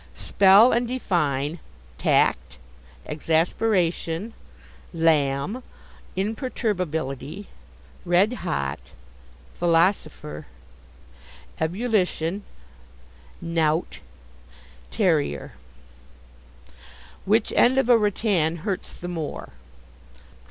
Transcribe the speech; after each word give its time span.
SPELL 0.15 0.71
AND 0.71 0.87
DEFINE: 0.87 1.59
Tact 1.99 2.57
Exasperation 3.05 4.33
Lamb 4.95 5.61
Imperturbability 6.15 7.49
Red 8.03 8.33
hot 8.41 8.93
Philosopher 9.53 10.47
Ebullition 11.59 12.43
Knout 13.41 13.99
Terrier 14.89 15.51
Which 17.25 17.51
end 17.55 17.77
of 17.77 17.87
a 17.87 17.95
rattan 17.95 18.55
hurts 18.65 18.93
the 18.93 19.07
more? 19.07 19.49